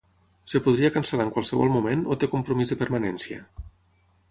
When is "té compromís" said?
2.23-2.75